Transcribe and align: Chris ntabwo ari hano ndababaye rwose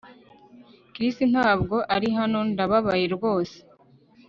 Chris 0.93 1.15
ntabwo 1.33 1.75
ari 1.95 2.09
hano 2.17 2.39
ndababaye 2.51 3.05
rwose 3.15 3.57